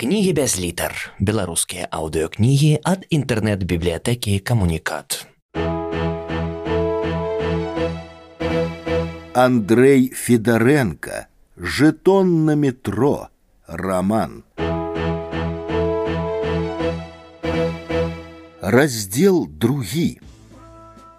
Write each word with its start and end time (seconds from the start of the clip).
Кнігі 0.00 0.32
без 0.32 0.54
літар. 0.56 0.94
Беларускія 1.20 1.84
аўдыёкнігі 1.92 2.80
ад 2.88 3.02
інтэрнэт-бібліятэкі 3.12 4.38
камунікат. 4.40 5.28
Андрей 9.36 10.08
Федоренко. 10.08 11.28
Жетон 11.60 12.46
на 12.48 12.56
метро. 12.56 13.28
Роман. 13.68 14.42
Раздел 18.64 19.44
другі. 19.52 20.16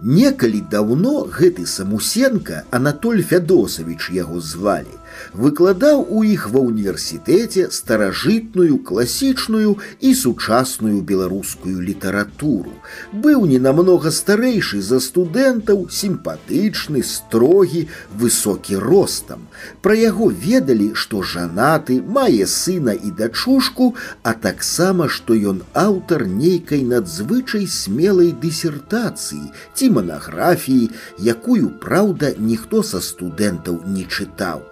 Некалі 0.01 0.65
даўно 0.65 1.29
гэты 1.29 1.69
самусенко 1.69 2.65
Анатоль 2.73 3.21
Фядосавіч 3.21 4.09
яго 4.09 4.41
звалі 4.41 4.97
выкладаў 5.32 6.04
у 6.08 6.22
іх 6.24 6.48
ва 6.52 6.60
ўніверсітэце 6.64 7.68
старажытную 7.70 8.78
класічную 8.88 9.76
і 10.00 10.14
сучасную 10.14 11.02
беларускую 11.02 11.80
літаратуру. 11.80 12.72
Быў 13.12 13.46
ненамнога 13.50 14.10
старэйшы 14.10 14.80
за 14.82 15.00
студэнтаў, 15.00 15.88
сімпатычны, 15.90 17.02
строгі, 17.02 17.86
высокі 18.14 18.76
ростам. 18.76 19.46
Пра 19.82 19.94
яго 19.94 20.30
ведалі, 20.30 20.92
што 20.94 21.22
жанаты, 21.22 22.00
мае 22.02 22.46
сына 22.46 22.92
і 22.92 23.10
дачушку, 23.10 23.94
а 24.22 24.32
таксама, 24.32 25.08
што 25.08 25.34
ён 25.34 25.62
аўтар 25.72 26.26
нейкай 26.26 26.82
надзвычай 26.82 27.66
смелай 27.66 28.32
дысертацыі 28.32 29.52
ці 29.74 29.90
манаграфіі, 29.90 30.90
якую, 31.18 31.76
праўда, 31.82 32.32
ніхто 32.38 32.82
са 32.82 33.00
студэнтаў 33.00 33.82
не 33.86 34.04
чытаў. 34.04 34.69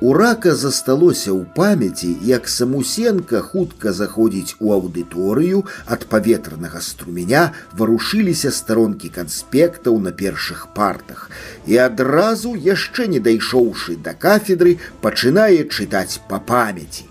У 0.00 0.12
рака 0.14 0.54
засталося 0.54 1.30
ў 1.34 1.42
памяці, 1.58 2.10
як 2.22 2.48
самусенка 2.48 3.40
хутка 3.42 3.92
заходзіць 3.92 4.54
у 4.62 4.70
аўдыторыю 4.76 5.64
ад 5.96 6.06
паветранага 6.12 6.82
струменя 6.88 7.42
варушыліся 7.80 8.54
старонкі 8.54 9.10
канспектаў 9.18 9.98
на 10.06 10.14
першых 10.22 10.64
партах 10.78 11.28
і 11.66 11.82
адразу 11.88 12.54
яшчэ 12.54 13.10
не 13.14 13.20
дайшоўшы 13.28 13.98
да 14.08 14.14
кафедры 14.14 14.78
пачынае 15.02 15.66
чытаць 15.66 16.22
па 16.30 16.38
памяці 16.54 17.10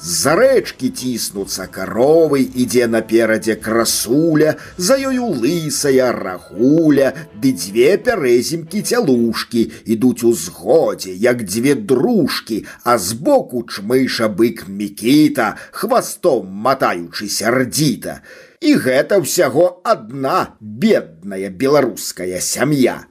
з-за 0.00 0.32
рэчкі 0.36 0.88
ціснуцца 0.96 1.66
каровы, 1.68 2.40
ідзе 2.40 2.86
наперадзе 2.88 3.56
красуля, 3.60 4.56
за 4.80 4.96
ёю 4.96 5.28
лысая 5.36 6.08
рагуля, 6.16 7.12
ды 7.36 7.52
дзве 7.52 8.00
пярэзімкі 8.00 8.80
цялушкі 8.80 9.66
ідуць 9.84 10.24
у 10.24 10.32
згодзе, 10.32 11.12
як 11.12 11.44
дзве 11.44 11.74
дружкі, 11.74 12.64
а 12.84 12.96
збоку 12.96 13.60
чмыша 13.68 14.32
бык 14.32 14.64
мікіта, 14.68 15.56
хвастом 15.70 16.48
матаючы 16.48 17.28
сярдзіта. 17.28 18.24
І 18.60 18.76
гэта 18.80 19.20
ўсяго 19.20 19.84
адна 19.84 20.56
бедная 20.60 21.52
беларуская 21.52 22.40
сям'я. 22.40 23.04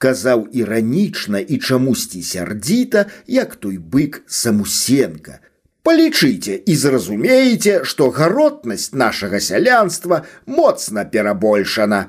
Казаў 0.00 0.48
іранічна 0.56 1.44
і 1.44 1.60
чамусьці 1.60 2.24
сярдзіта, 2.24 3.12
як 3.28 3.60
той 3.60 3.76
бык 3.76 4.24
самусенка – 4.24 5.43
Полічыце 5.85 6.55
і 6.65 6.75
зразумееце, 6.81 7.73
што 7.85 8.09
гаротнасць 8.09 8.89
нашага 8.97 9.37
сялянства 9.37 10.23
моцна 10.49 11.05
перабольшана. 11.05 11.99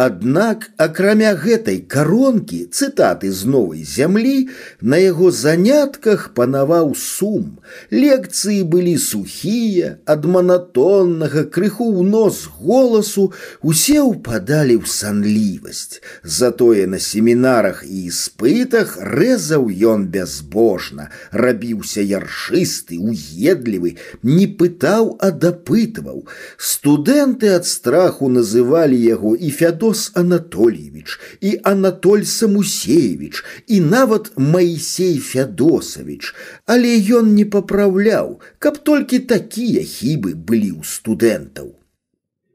Аднак, 0.00 0.64
акрамя 0.76 1.30
гэтай 1.40 1.78
каронкі 1.88 2.58
цытаты 2.68 3.30
з 3.32 3.48
новай 3.48 3.80
зямлі, 3.80 4.52
на 4.84 4.98
яго 5.00 5.30
занятках 5.32 6.36
панаваў 6.36 6.92
сум. 6.92 7.64
Лекцыі 7.88 8.60
былі 8.68 8.92
сухія, 9.00 9.96
ад 10.04 10.28
манатоннага 10.28 11.44
крыху 11.48 11.88
ў 11.96 12.04
нос 12.12 12.44
голасу 12.60 13.32
усе 13.64 14.04
ўпадалі 14.04 14.76
ў 14.76 14.84
санлівасць. 14.84 16.04
Затое 16.20 16.84
на 16.84 17.00
семінарах 17.00 17.80
і 17.88 18.12
іспытах 18.12 19.00
рэзаў 19.00 19.72
ён 19.72 20.04
бязбожна, 20.12 21.08
рабіўся 21.32 22.04
яршысты, 22.04 23.00
уедлівы, 23.00 23.96
не 24.20 24.44
пытаў, 24.44 25.16
а 25.24 25.32
дапытваў. 25.32 26.28
Студэнты 26.60 27.56
ад 27.56 27.64
страху 27.64 28.28
называлі 28.28 29.00
яго 29.00 29.32
і 29.32 29.48
Фядор 29.48 29.86
Федос 29.90 30.12
Анатольевич 30.14 31.18
и 31.40 31.58
Анатоль 31.64 32.24
Самусеевич 32.24 33.42
и 33.66 33.80
нават 33.80 34.30
Моисей 34.36 35.18
Фядосович, 35.18 36.34
але 36.66 36.94
ён 37.10 37.34
не 37.34 37.44
папраўляў, 37.44 38.38
каб 38.62 38.78
толькі 38.86 39.18
такія 39.26 39.82
хібы 39.82 40.38
былі 40.38 40.70
ў 40.78 40.86
студэнтаў. 40.86 41.74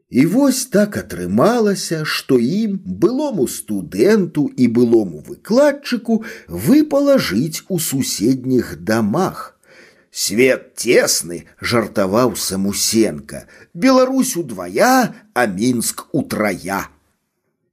І 0.08 0.26
вось 0.26 0.62
так 0.72 0.96
атрымалася, 1.02 2.06
што 2.08 2.40
ім 2.40 2.80
былому 2.80 3.48
студэнту 3.48 4.48
і 4.56 4.70
былому 4.72 5.20
выкладчыку 5.28 6.24
выпала 6.48 7.18
жыць 7.20 7.68
у 7.68 7.80
суседніх 7.80 8.78
дамах. 8.80 9.60
Свет 10.12 10.76
тесны, 10.80 11.44
жартаваў 11.60 12.40
самусенка, 12.40 13.48
Беларусь 13.74 14.38
удвая, 14.40 15.12
а 15.36 15.46
мінск 15.48 16.08
утрая. 16.16 16.88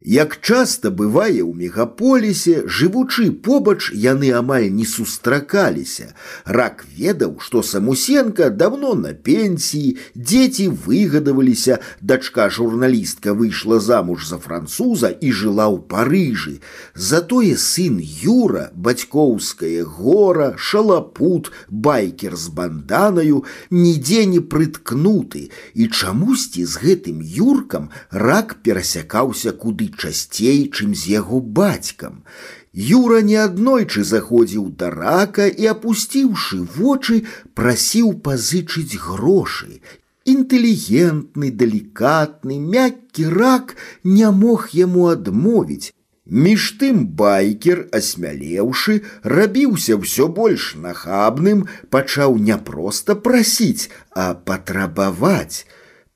Як 0.03 0.39
часта 0.41 0.93
бывае 0.95 1.43
ў 1.43 1.53
мегаполісе, 1.59 2.71
жывучы 2.71 3.33
побач 3.35 3.91
яны 3.91 4.31
амаль 4.31 4.71
не 4.71 4.87
сустракаліся. 4.87 6.15
Рак 6.47 6.85
ведаў, 6.95 7.43
што 7.43 7.65
самусенка 7.67 8.47
давно 8.49 8.95
на 8.95 9.11
пенсіі, 9.11 9.99
дзеці 10.15 10.69
выгадаваліся, 10.87 11.81
дачка 12.01 12.47
журналістка 12.47 13.35
выйшла 13.35 13.81
замуж 13.81 14.23
за 14.29 14.39
француза 14.39 15.11
і 15.11 15.33
жыла 15.35 15.67
ў 15.67 15.83
Парыжы. 15.91 16.63
Затое 16.95 17.59
сын 17.59 17.99
Юра, 17.99 18.71
бацькоўскае 18.79 19.83
гора, 19.83 20.55
шалапут, 20.57 21.51
байкер 21.69 22.39
з 22.39 22.55
банданаю, 22.55 23.43
нідзе 23.75 24.31
не 24.31 24.39
прыткнуты, 24.39 25.51
і 25.75 25.91
чамусьці 25.91 26.63
з 26.63 26.87
гэтым 26.87 27.19
юркам 27.19 27.91
рак 28.15 28.63
перасякаўся 28.63 29.51
куды 29.51 29.89
часцей, 29.93 30.71
чым 30.71 30.95
з 30.95 31.19
яго 31.19 31.41
бацькам. 31.41 32.25
Юра 32.73 33.21
неаднойчы 33.23 34.05
заходзіў 34.05 34.71
да 34.79 34.91
рака 34.91 35.47
і, 35.49 35.67
апусціўшы 35.75 36.63
вочы, 36.77 37.25
прасіў 37.55 38.13
пазычыць 38.23 38.97
грошы. 38.97 39.81
Інтэлігентны, 40.29 41.51
далікатны, 41.51 42.61
мяккі 42.61 43.29
рак 43.33 43.77
не 44.05 44.31
мог 44.31 44.69
яму 44.73 45.09
адмовіць. 45.09 45.93
Між 46.29 46.77
тым 46.81 47.07
байкер, 47.17 47.89
асмялеўшы, 47.99 49.01
рабіўся 49.25 49.97
ўсё 49.97 50.29
больш 50.29 50.75
нахабным, 50.77 51.65
пачаў 51.89 52.37
не 52.37 52.59
проста 52.61 53.17
прасіць, 53.17 53.89
а 54.13 54.35
патрабаваць. 54.35 55.65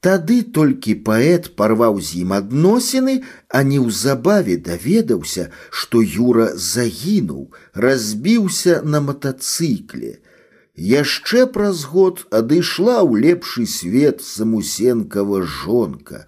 Тады 0.03 0.37
толькі 0.57 0.93
паэт 1.07 1.45
парваў 1.59 2.01
з 2.03 2.23
ім 2.23 2.33
адносіны, 2.35 3.13
а 3.49 3.63
неўзабаве 3.63 4.57
даведаўся, 4.69 5.45
што 5.71 6.03
Юра 6.03 6.47
загінуў, 6.59 7.45
разбіўся 7.85 8.83
на 8.83 9.01
матацыкле. 9.01 10.19
Яшчэ 10.75 11.47
праз 11.55 11.85
год 11.95 12.27
адышла 12.35 12.99
ў 13.07 13.23
лепшы 13.27 13.67
свет 13.71 14.27
самусенкава 14.27 15.47
жонка. 15.47 16.27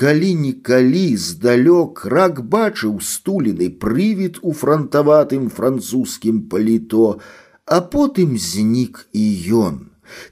Калі-нікалі 0.00 1.06
здалёк 1.28 2.06
рак 2.08 2.40
бачыў 2.48 3.00
стуліны 3.04 3.68
прывід 3.68 4.40
у 4.40 4.56
франтаватым 4.56 5.50
французскім 5.50 6.46
паліто, 6.48 7.20
а 7.66 7.80
потым 7.80 8.38
знік 8.38 9.04
і 9.12 9.24
ён. 9.66 9.76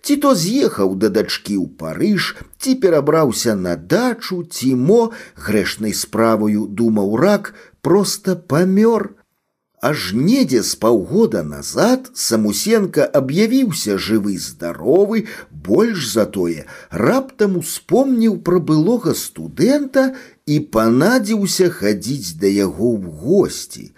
Ці 0.02 0.16
то 0.22 0.34
з'ехаў 0.34 0.94
да 1.02 1.08
дачкі 1.08 1.56
ў 1.56 1.66
Парыж, 1.80 2.36
ці 2.60 2.74
перабраўся 2.82 3.54
на 3.56 3.74
дачу, 3.76 4.42
ці 4.44 4.74
мо 4.76 5.00
грэшнай 5.46 5.94
справаю 5.96 6.68
думаў 6.80 7.16
рак, 7.24 7.54
проста 7.80 8.36
памёр. 8.36 9.12
Аж 9.82 10.12
недзе 10.14 10.62
з 10.62 10.76
паўгода 10.82 11.42
назад 11.42 12.10
самусенка 12.24 13.06
аб'явіўся 13.20 13.96
жывы 13.98 14.36
здаровы, 14.38 15.24
больш 15.50 16.06
за 16.10 16.26
тое, 16.36 16.66
раптам 16.90 17.56
успомніў 17.62 18.36
пра 18.46 18.60
былога 18.68 19.16
студэнта 19.22 20.04
і 20.46 20.60
панадзіўся 20.76 21.66
хадзіць 21.80 22.38
да 22.38 22.46
яго 22.46 22.94
ў 22.94 23.02
госці. 23.24 23.90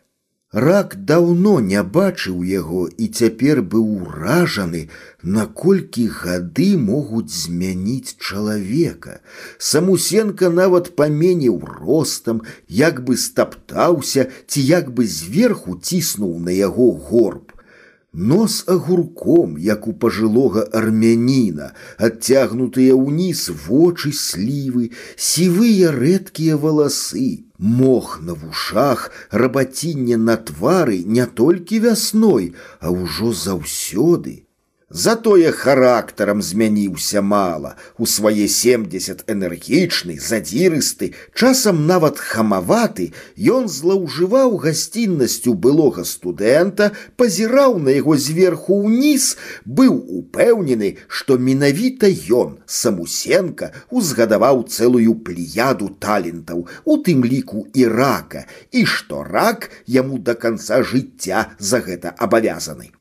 Рак 0.55 0.93
даўно 1.07 1.53
не 1.59 1.81
бачыў 1.95 2.43
яго 2.47 2.83
і 2.87 3.07
цяпер 3.21 3.61
быў 3.71 3.87
уражаны, 4.07 4.83
наколькі 5.37 6.05
гады 6.19 6.67
могуць 6.79 7.35
змяніць 7.37 8.15
чалавека. 8.21 9.19
Самусенка 9.59 10.53
нават 10.61 10.93
паменіў 10.95 11.59
ростам, 11.81 12.45
як 12.69 13.03
бы 13.03 13.17
стаптаўся 13.17 14.29
ці 14.47 14.63
як 14.69 14.95
бы 14.95 15.09
зверху 15.11 15.75
ціснуў 15.75 16.39
на 16.39 16.55
яго 16.55 16.93
горб. 17.11 17.48
Нос 18.15 18.65
агурком, 18.69 19.59
як 19.59 19.89
у 19.89 19.93
пажылога 19.93 20.63
армяніна, 20.71 21.73
адцягнутыя 21.99 22.95
ўніз 22.95 23.51
вочы 23.67 24.13
слівы, 24.15 24.95
сівыя 25.19 25.91
рэдкія 25.91 26.55
валасы, 26.55 27.51
мох 27.59 28.23
на 28.23 28.39
вушах, 28.39 29.11
рабацінне 29.31 30.17
на 30.17 30.37
твары 30.37 31.03
не 31.03 31.27
толькі 31.27 31.83
вясной, 31.91 32.55
а 32.79 32.95
ўжо 32.95 33.35
заўсёды. 33.35 34.47
Затое 34.95 35.51
характарам 35.51 36.41
змяніўся 36.41 37.19
мала. 37.21 37.75
У 37.99 38.07
свае 38.07 38.47
70 38.47 39.25
энергічны, 39.27 40.15
задзірысты, 40.23 41.09
часам 41.35 41.81
нават 41.89 42.23
хамаваты, 42.23 43.09
ён 43.57 43.67
злаўжываў 43.67 44.55
гасціннасцю 44.63 45.57
былога 45.67 46.07
студэнта, 46.07 46.93
пазіраў 47.19 47.83
на 47.83 47.99
яго 47.99 48.15
зверху 48.15 48.79
ўніз, 48.87 49.35
быў 49.67 49.99
упэўнены, 49.99 50.95
што 51.09 51.43
менавіта 51.43 52.07
ён, 52.31 52.63
самусенка, 52.65 53.75
узгадаваў 53.91 54.63
цэлую 54.71 55.19
плеяду 55.27 55.91
талентаў, 55.99 56.69
у 56.85 57.03
тым 57.03 57.27
ліку 57.27 57.67
і 57.75 57.91
рака, 57.91 58.47
і 58.71 58.87
што 58.87 59.27
рак 59.27 59.73
яму 59.91 60.23
да 60.23 60.39
канца 60.39 60.85
жыцця 60.87 61.49
за 61.59 61.83
гэта 61.83 62.15
абавязаны. 62.15 62.95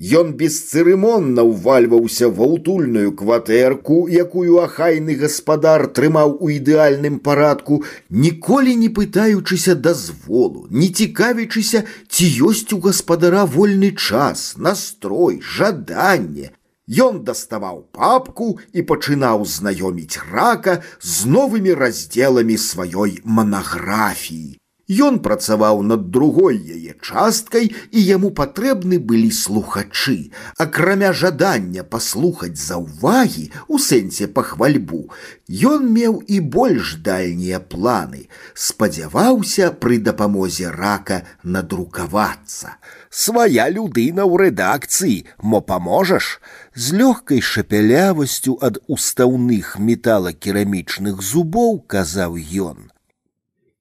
Ён 0.00 0.34
бесцырымонна 0.36 1.40
ўвальваўся 1.40 2.28
ва 2.28 2.46
ўтульную 2.54 3.12
кватэрку, 3.16 4.04
якую 4.12 4.58
ахайны 4.60 5.16
гаспадар 5.16 5.86
трымаў 5.88 6.36
у 6.36 6.50
ідэальным 6.52 7.16
парадку, 7.24 7.80
ніколі 8.10 8.74
не 8.76 8.90
пытаючыся 8.92 9.72
дазволу, 9.72 10.66
не 10.68 10.92
цікавячыся, 10.92 11.88
ці 12.12 12.28
ёсць 12.44 12.76
у 12.76 12.80
гаспадара 12.84 13.46
вольны 13.48 13.96
час, 13.96 14.60
настрой, 14.60 15.40
жаданне. 15.40 16.52
Ён 16.84 17.24
даставаў 17.24 17.88
папку 17.88 18.60
і 18.76 18.84
пачынаў 18.84 19.48
знаёміць 19.48 20.20
рака 20.28 20.84
з 21.00 21.24
новымі 21.24 21.72
раздзеламі 21.72 22.60
сваёй 22.60 23.24
манаграфіі. 23.24 24.59
Ён 24.90 25.18
працаваў 25.18 25.80
над 25.82 26.10
другой 26.14 26.58
яе 26.62 26.94
часткай 27.02 27.72
і 27.90 28.02
яму 28.06 28.30
патрэбны 28.30 29.00
былі 29.02 29.32
слухачы, 29.34 30.30
акрамя 30.62 31.10
жадання 31.10 31.82
паслухаць 31.82 32.54
заўвагі 32.54 33.50
у 33.66 33.82
сэнсе 33.82 34.30
пахвальбу. 34.30 35.10
Ён 35.50 35.90
меў 35.90 36.22
і 36.30 36.38
больш 36.38 36.94
дальнія 37.02 37.58
планы, 37.58 38.30
спадзяваўся 38.54 39.74
пры 39.74 39.98
дапамозе 39.98 40.70
рака 40.70 41.22
надрукавацца. 41.42 42.78
Свая 43.10 43.66
людына 43.74 44.22
ў 44.22 44.46
рэдакцыі, 44.46 45.26
мо 45.42 45.66
паможаш, 45.66 46.38
з 46.78 46.94
лёгкай 46.94 47.42
шапялявасцю 47.42 48.60
ад 48.62 48.78
устаўных 48.86 49.78
металакерамічных 49.82 51.26
зубоў 51.26 51.82
казаў 51.90 52.38
ён. 52.70 52.89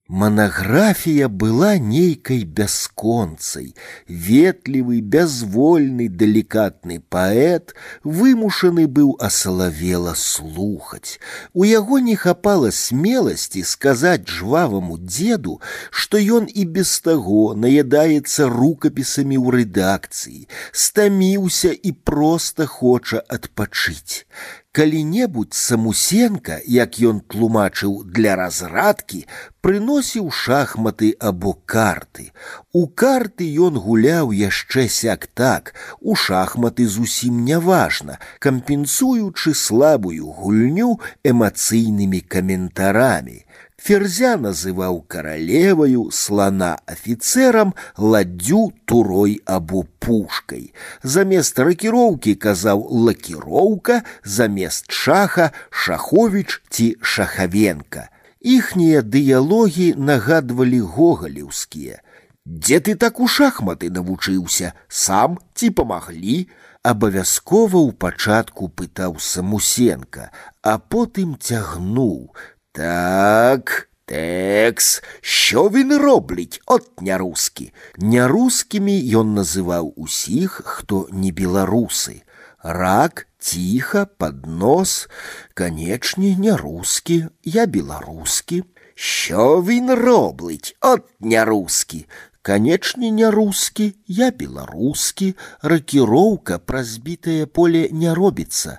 Манаграфія 0.09 1.27
была 1.27 1.80
нейкай 1.80 2.44
бясконцай, 2.44 3.74
ветлівы, 4.07 5.01
бязвольны, 5.01 6.09
далікатны 6.09 7.01
паэт 7.09 7.74
вымушаны 8.03 8.86
быў 8.86 9.15
асалавела 9.18 10.13
слухаць. 10.13 11.18
У 11.57 11.65
яго 11.65 11.97
не 11.97 12.13
хапала 12.13 12.69
смеласці 12.69 13.63
сказаць 13.65 14.30
жваваму 14.30 15.00
дзеду, 15.01 15.57
што 15.89 16.21
ён 16.21 16.45
і 16.53 16.69
без 16.69 17.00
таго 17.01 17.56
наядаецца 17.57 18.45
рукапісамі 18.45 19.42
ў 19.42 19.65
рэдакцыі, 19.65 20.45
стаміўся 20.69 21.74
і 21.74 21.97
проста 22.06 22.69
хоча 22.69 23.25
адпачыць 23.25 24.30
калі-небудзь 24.75 25.56
самусенка, 25.56 26.59
як 26.68 27.00
ён 27.00 27.21
тлумачыў 27.31 28.03
для 28.03 28.36
разрадкі, 28.36 29.24
прыносіў 29.63 30.27
шахматы 30.30 31.15
або 31.19 31.53
карты. 31.65 32.31
У 32.75 32.83
карты 32.88 33.47
ён 33.68 33.80
гуляў 33.80 34.36
яшчэ 34.36 34.88
сяк 34.92 35.27
так, 35.31 35.74
у 36.01 36.15
шахматы 36.15 36.88
зусім 36.88 37.45
няважна, 37.47 38.19
кампенсуючы 38.39 39.56
слабую 39.56 40.27
гульню 40.27 41.00
эмацыйнымі 41.24 42.19
каментарамі. 42.21 43.45
Ферзя 43.80 44.38
называў 44.38 45.01
каралеваю, 45.07 46.09
слана 46.12 46.80
афіцэрам, 46.88 47.74
ладдзю 47.97 48.71
турой 48.86 49.42
або 49.45 49.83
пушкай. 50.00 50.74
Замест 51.03 51.59
ракіроўкі 51.59 52.36
казаў 52.36 52.88
лакіроўка, 53.06 54.01
замест 54.24 54.92
шаха 54.92 55.51
шаховіч 55.69 56.62
ці 56.69 56.95
шахавенка. 57.01 58.09
Іхнія 58.39 59.01
дыялогі 59.01 59.94
нагадвалі 59.97 60.80
гогалеўскія. 60.80 62.01
Дзе 62.45 62.80
ты 62.80 62.95
так 62.95 63.19
у 63.19 63.27
шахматы 63.27 63.89
навучыўся, 63.89 64.74
сам 64.88 65.38
ці 65.53 65.69
памаглі, 65.74 66.45
абавязкова 66.86 67.81
ў 67.81 67.92
пачатку 67.97 68.69
пытаў 68.69 69.18
самусенка, 69.18 70.30
а 70.62 70.77
потым 70.77 71.33
цягнуў, 71.42 72.30
так, 72.71 73.89
текс, 74.06 75.03
що 75.21 75.69
він 75.69 75.97
робить, 75.97 76.62
от 76.65 77.01
няруски. 77.01 77.71
Нярускімі 77.97 78.95
ён 79.15 79.33
называў 79.36 79.94
усіх, 79.95 80.62
хто 80.65 81.07
не 81.12 81.31
беларусы. 81.31 82.21
Рак, 82.63 83.27
ціха, 83.39 84.06
поднос, 84.06 85.09
канечне, 85.53 86.36
нярускі, 86.36 87.25
я 87.44 87.65
беларускі. 87.65 88.63
Що 88.95 89.62
він 89.62 89.92
робить, 89.92 90.77
от 90.81 91.03
нярускі. 91.19 92.06
Канечне 92.45 93.12
не 93.12 93.31
рускі, 93.31 93.95
я 94.07 94.31
беларускі, 94.31 95.36
ракіроўка 95.62 96.59
праз 96.59 96.97
бітае 96.97 97.45
поле 97.45 97.89
не 97.92 98.13
робіцца. 98.13 98.77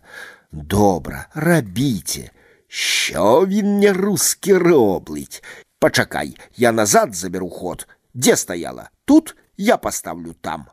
Добра, 0.52 1.26
рабіце. 1.34 2.30
Що 2.70 3.46
він 3.46 3.78
не 3.78 3.92
русський 3.92 4.56
роблить? 4.56 5.44
Почакай, 5.78 6.36
я 6.56 6.72
назад 6.72 7.14
заберу 7.14 7.50
ход. 7.50 7.88
Де 8.14 8.36
стояла? 8.36 8.90
Тут 9.04 9.36
я 9.56 9.76
поставлю 9.76 10.34
там. 10.40 10.66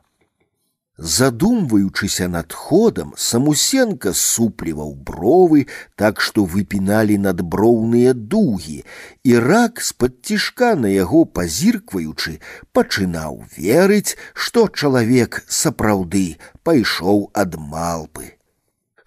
Задумваючыся 0.96 2.28
над 2.28 2.52
ходам, 2.52 3.14
самусенка 3.16 4.12
супліваў 4.14 4.94
бровы, 4.94 5.66
так 5.98 6.20
што 6.22 6.44
выпіналі 6.46 7.18
надброўныя 7.18 8.14
дугі, 8.14 8.84
і 9.24 9.38
рак 9.38 9.82
з-пад 9.82 10.22
цішка 10.22 10.76
на 10.78 10.86
яго 10.94 11.26
пазіркваючы, 11.26 12.38
пачынаў 12.70 13.42
верыць, 13.58 14.14
што 14.34 14.68
чалавек 14.70 15.42
сапраўды 15.48 16.38
пайшоў 16.62 17.26
ад 17.34 17.58
малпы. 17.58 18.37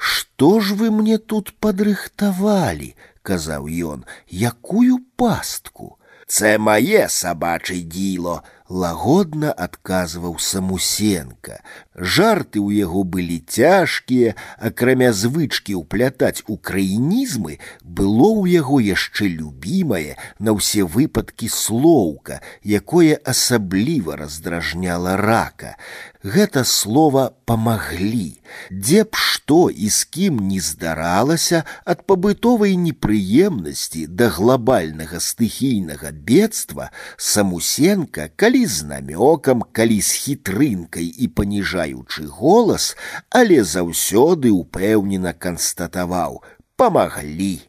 Что 0.02 0.60
ж 0.60 0.74
вы 0.74 0.92
мне 0.92 1.18
тут 1.18 1.54
падрыхтавалі, 1.60 2.96
казаў 3.26 3.68
ён, 3.68 4.06
якую 4.30 5.00
пастку? 5.16 5.98
Це 6.28 6.58
мае 6.60 7.08
сабачы 7.08 7.80
діло, 7.88 8.44
лагодна 8.68 9.54
адказваў 9.66 10.36
самусенка. 10.44 11.62
Жарты 11.96 12.60
ў 12.60 12.84
яго 12.84 13.04
былі 13.08 13.40
цяжкія, 13.48 14.36
акрамя 14.60 15.14
звычкі 15.16 15.80
ўплятаць 15.80 16.44
украінізмы, 16.52 17.64
было 17.80 18.28
ў 18.44 18.60
яго 18.60 18.84
яшчэ 18.84 19.32
любімае 19.40 20.20
на 20.44 20.52
ўсе 20.60 20.84
выпадкі 20.84 21.48
слоўка, 21.48 22.44
якое 22.62 23.16
асабліва 23.24 24.20
раздражняла 24.20 25.16
рака. 25.16 25.80
Гэта 26.24 26.66
слова 26.66 27.32
памаглі. 27.46 28.42
Дзе 28.72 29.04
б 29.06 29.16
што 29.16 29.70
і 29.70 29.88
з 29.90 30.04
кім 30.12 30.44
не 30.50 30.60
здаралася 30.60 31.64
ад 31.86 32.04
пабытовай 32.10 32.76
непрыемнасці 32.76 34.08
да 34.10 34.28
глобальнага 34.34 35.22
стыхійнага 35.24 36.12
бедства, 36.12 36.92
самусенка, 37.16 38.28
калі 38.36 38.58
калі 38.58 38.66
з 38.66 38.84
намёкам, 38.88 39.62
калі 39.72 40.02
з 40.02 40.12
хітрынкай 40.24 41.06
і 41.06 41.28
паніжаючы 41.28 42.26
голас, 42.26 42.96
але 43.30 43.60
заўсёды 43.62 44.50
ўпэўнена 44.56 45.34
канстатаваў: 45.34 46.42
памаглі. 46.80 47.62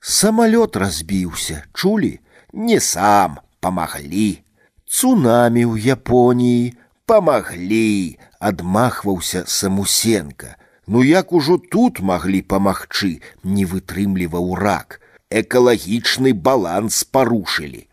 Самалёт 0.00 0.76
разбіўся, 0.76 1.62
чулі, 1.76 2.18
не 2.52 2.80
сам 2.80 3.38
памаглі. 3.60 4.42
Цунамі 4.88 5.62
ў 5.68 6.00
Японіі 6.00 6.74
памаглі, 7.06 8.18
адмахваўся 8.38 9.44
самусенка. 9.46 10.56
Ну 10.86 11.04
як 11.04 11.32
ужо 11.32 11.58
тут 11.58 12.00
маглі 12.00 12.42
памагчы, 12.42 13.22
не 13.44 13.64
вытрымліваў 13.64 14.54
рак. 14.58 15.00
Экалагічны 15.30 16.32
баланс 16.34 17.04
парушылі. 17.04 17.86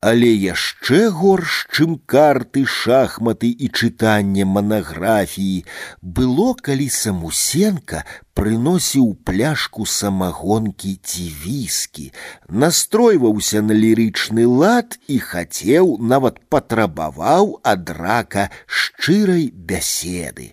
Але 0.00 0.28
яшчэ 0.28 1.10
горш, 1.10 1.66
чым 1.74 1.96
карты, 2.06 2.62
шахматы 2.68 3.48
і 3.50 3.68
чытанне 3.72 4.44
манаграфіі, 4.44 5.64
было, 6.00 6.54
калі 6.54 6.88
самусенка 6.88 8.04
прыносіў 8.36 9.14
пляшку 9.24 9.86
самагонкі 9.88 10.92
ці 11.02 11.24
віскі, 11.44 12.12
настройваўся 12.48 13.62
на 13.64 13.72
лірычны 13.72 14.44
лад 14.44 14.98
і 15.08 15.16
хацеў, 15.18 15.96
нават 16.00 16.42
патрабаваў 16.52 17.56
ад 17.64 17.88
рака 17.96 18.50
шчырай 18.66 19.48
бяседы. 19.54 20.52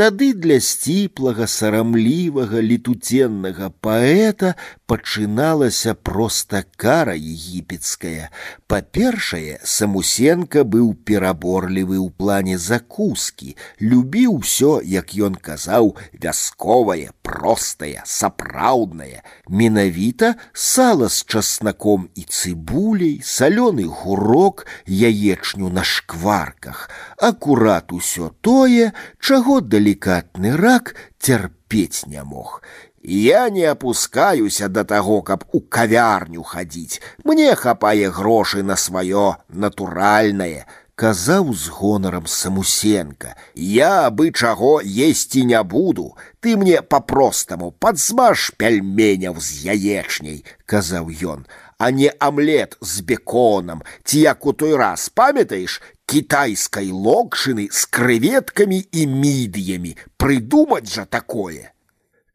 Тады 0.00 0.32
для 0.32 0.56
сціплага 0.64 1.46
сарамлівага 1.46 2.60
летуценнага 2.64 3.68
паэта 3.84 4.54
пачыналася 4.88 5.92
проста 5.94 6.64
кара 6.80 7.14
егіпецкая. 7.14 8.30
Па-першае, 8.66 9.60
самусенка 9.62 10.64
быў 10.64 10.94
пераборлівы 11.04 12.00
ў 12.00 12.08
плане 12.16 12.56
закускі, 12.56 13.54
любіў 13.78 14.40
усё, 14.40 14.80
як 14.80 15.12
ён 15.12 15.36
казаў, 15.36 15.92
вясковае, 16.16 17.12
простае, 17.24 18.02
сапраўднае, 18.04 19.22
менавіта 19.48 20.34
сала 20.52 21.08
з 21.08 21.24
часнаком 21.24 22.08
і 22.14 22.26
цыбуляй, 22.28 23.20
салёны 23.24 23.86
гурок, 23.88 24.66
яечню 24.86 25.70
на 25.70 25.84
шкварках, 25.84 26.90
акурат 27.16 27.92
усё 27.92 28.30
тое, 28.40 28.92
чаго 29.18 29.60
далікатны 29.60 30.56
рак 30.56 30.94
цярпець 31.18 32.06
не 32.06 32.22
мог. 32.24 32.62
Я 33.02 33.48
не 33.48 33.64
опускаюся 33.64 34.68
до 34.68 34.84
таго, 34.84 35.22
каб 35.22 35.44
у 35.52 35.60
кавярню 35.60 36.42
хадзіць. 36.42 37.00
Мне 37.24 37.54
хапае 37.54 38.10
грошы 38.10 38.62
на 38.62 38.76
сваё 38.76 39.36
натуральнае, 39.48 40.66
казаў 41.00 41.54
з 41.54 41.72
гонарам 41.72 42.26
самусенка. 42.26 43.36
Я 43.54 44.10
бы 44.10 44.32
чаго 44.32 44.82
есці 44.84 45.44
не 45.44 45.62
буду. 45.62 46.16
Ты 46.40 46.56
мне 46.60 46.82
по-простаму 46.82 47.70
падзмаш 47.72 48.52
пельменяў 48.60 49.40
з 49.40 49.72
яечняй, 49.72 50.44
казаў 50.66 51.08
ён, 51.08 51.46
а 51.78 51.90
не 51.90 52.12
омлет 52.20 52.76
з 52.80 53.00
беконам, 53.00 53.80
ці 54.04 54.20
як 54.20 54.44
у 54.44 54.52
той 54.52 54.76
раз 54.76 55.08
памятаеш 55.08 55.80
кітайскай 56.04 56.92
локшыны 56.92 57.70
з 57.72 57.88
крэветкамі 57.88 58.84
і 58.92 59.06
мідыямі. 59.06 59.96
Прыдумаць 60.20 60.92
жа 60.92 61.08
такое. 61.08 61.72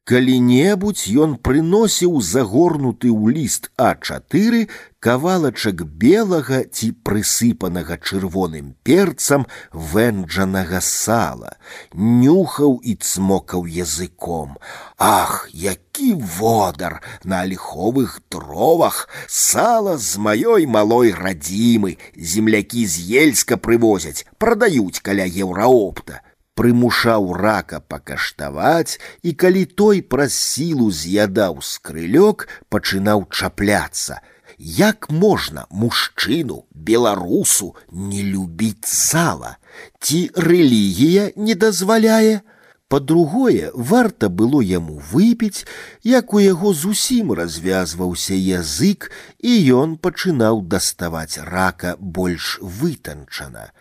Калі-небудзь 0.09 1.07
ён 1.17 1.31
прыносіў 1.41 2.19
загорнуты 2.21 3.09
ў 3.09 3.33
ліст 3.33 3.71
А4 3.73 4.67
кавалачак 5.01 5.81
белага 6.01 6.59
ці 6.69 6.89
прысыпанага 7.07 7.97
чырвоным 7.97 8.67
перцам 8.85 9.47
вэнджанага 9.73 10.81
сала, 10.85 11.55
нюхаў 11.93 12.77
і 12.85 12.93
цмокаў 13.01 13.65
языком. 13.65 14.53
Ах, 15.01 15.49
які 15.49 16.13
водар 16.37 17.01
на 17.23 17.41
альховых 17.41 18.21
дровах, 18.29 19.09
сала 19.25 19.97
з 19.97 20.21
маёй 20.21 20.69
малой 20.69 21.17
радзімы, 21.17 21.97
землякі 22.13 22.85
з 22.85 23.09
ельска 23.25 23.57
прывозяць, 23.57 24.29
прадаюць 24.37 25.01
каля 25.01 25.25
еўраопта 25.25 26.21
прымушаў 26.55 27.33
рака 27.35 27.81
пакаштаваць 27.93 28.97
і 29.21 29.33
калі 29.43 29.65
той 29.81 30.01
праз 30.13 30.33
сілу 30.33 30.87
з'ядаў 31.01 31.59
скрылёк 31.71 32.47
пачынаў 32.71 33.27
чапляцца 33.29 34.21
як 34.57 35.09
можна 35.11 35.67
мужчыну 35.69 36.63
беларусу 36.71 37.75
не 37.91 38.23
любіць 38.23 38.87
сала 38.87 39.57
ці 39.99 40.19
рэлігія 40.49 41.31
не 41.35 41.55
дазваляе 41.63 42.41
па-другое 42.87 43.71
варта 43.91 44.29
было 44.29 44.61
яму 44.61 45.01
выпіць 45.11 45.67
як 46.07 46.33
у 46.33 46.39
яго 46.39 46.73
зусім 46.73 47.33
развязваўся 47.39 48.37
язык 48.37 49.11
і 49.41 49.57
ён 49.81 49.97
пачынаў 49.97 50.63
даставаць 50.75 51.41
рака 51.51 51.95
больш 51.99 52.55
вытанчана 52.61 53.71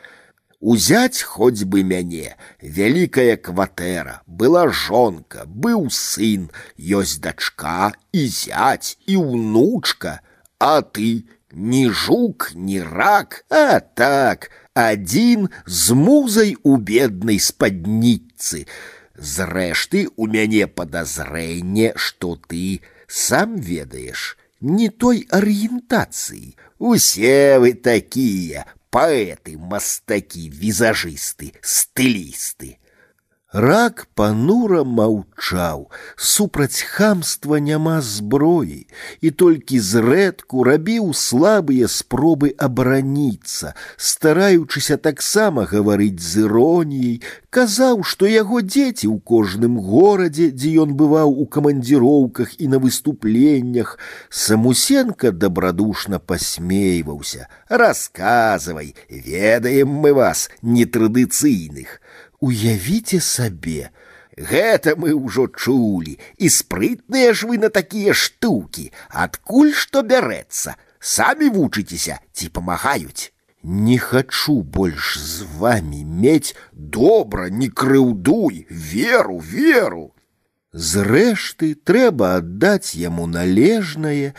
Узять 0.64 1.20
хоть 1.20 1.64
бы 1.64 1.82
мяне, 1.82 2.36
вялікая 2.62 3.36
кватэра, 3.36 4.22
была 4.26 4.72
жонка, 4.72 5.44
быў 5.44 5.90
сын, 5.92 6.48
ёсць 6.78 7.20
дачка 7.20 7.92
і 8.16 8.24
зять 8.26 8.96
і 9.04 9.20
ўнучка, 9.20 10.22
а 10.58 10.80
ты 10.80 11.28
ни 11.52 11.88
жук, 11.90 12.52
ни 12.54 12.78
рак, 12.78 13.44
а 13.50 13.80
так, 13.80 14.50
один 14.72 15.50
з 15.66 15.92
музай 15.92 16.56
у 16.62 16.76
беднай 16.76 17.38
спадніцы. 17.38 18.66
Зрэшты, 19.14 20.08
у 20.16 20.26
мяне 20.26 20.66
падазрэнне, 20.66 21.92
што 21.94 22.34
ты 22.34 22.80
сам 23.06 23.56
ведаеш, 23.56 24.38
не 24.60 24.88
той 24.88 25.26
арыентацыі. 25.30 26.56
Усе 26.78 27.58
вы 27.60 27.74
такія, 27.74 28.64
паэты, 28.94 29.56
мастакі, 29.58 30.48
візажысты, 30.50 31.52
стылісты. 31.60 32.77
Рак 33.54 34.08
панура 34.18 34.80
маўчаў, 34.82 35.84
супраць 36.18 36.82
хамства 36.82 37.60
няма 37.62 38.00
зброі, 38.02 38.80
і 39.22 39.30
толькі 39.30 39.78
зрэдку 39.78 40.64
рабіў 40.66 41.12
слабыя 41.14 41.86
спробы 41.86 42.50
абараніцца, 42.58 43.76
стараючыся 43.94 44.98
таксама 44.98 45.68
гаварыць 45.70 46.18
з 46.18 46.42
іроніяй, 46.48 47.22
казаў, 47.54 48.02
што 48.02 48.26
яго 48.26 48.58
дзеці 48.58 49.06
ў 49.06 49.22
кожным 49.22 49.78
горадзе, 49.78 50.50
дзе 50.50 50.74
ён 50.82 50.98
бываў 50.98 51.30
у 51.30 51.46
камандзіроўках 51.46 52.58
і 52.58 52.74
на 52.74 52.82
выступленнях, 52.82 54.00
самусенка 54.34 55.30
дабрадушна 55.30 56.18
пасмейваўся: « 56.18 57.68
Расказвай, 57.68 58.96
ведаем 59.08 59.94
мы 59.94 60.10
вас 60.12 60.50
нетрадыцыйных. 60.62 62.00
Уявіце 62.40 63.20
сабе, 63.20 63.90
Гэта 64.36 64.96
мы 64.98 65.14
ўжо 65.14 65.46
чулі, 65.46 66.18
і 66.38 66.50
спрытныя 66.50 67.30
ж 67.34 67.46
вы 67.46 67.58
на 67.62 67.70
такія 67.70 68.14
штукі, 68.14 68.90
адкуль 69.08 69.70
што 69.70 70.02
бярэцца, 70.02 70.74
самі 70.98 71.50
вучыцеся 71.54 72.18
ці 72.32 72.50
памагаюць. 72.50 73.30
Не 73.62 73.98
хачу 73.98 74.62
больш 74.62 75.14
з 75.18 75.46
вами 75.56 76.02
мець 76.04 76.56
добра, 76.72 77.48
не 77.48 77.70
крыўдуй, 77.70 78.66
веру, 78.68 79.38
веру. 79.38 80.12
Зрэшты, 80.74 81.76
трэба 81.86 82.28
аддаць 82.36 82.98
яму 82.98 83.28
належнае, 83.30 84.34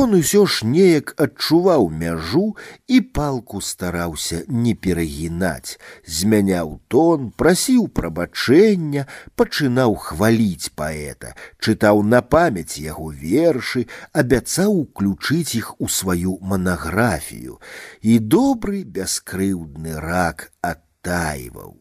ён 0.00 0.14
усё 0.18 0.44
ж 0.46 0.68
неяк 0.74 1.10
адчуваў 1.24 1.88
мяжу 2.02 2.42
і 2.86 3.00
палку 3.18 3.58
стараўся 3.68 4.38
не 4.46 4.76
перагінаць, 4.86 5.82
змяняў 6.06 6.78
тон, 6.94 7.26
прасіў 7.34 7.90
прабачэння, 7.98 9.08
пачынаў 9.34 9.98
хваліць 10.06 10.70
паэта, 10.78 11.34
чытаў 11.58 12.06
на 12.06 12.22
памяць 12.22 12.78
яго 12.78 13.10
вершы, 13.10 13.86
абяцаў 14.14 14.86
уключыць 14.86 15.58
іх 15.58 15.74
у 15.82 15.90
сваю 15.90 16.38
манаграфію, 16.54 17.58
і 17.98 18.18
добры 18.38 18.86
бяскрыўдны 18.86 19.98
рак 19.98 20.52
адтайваў. 20.62 21.80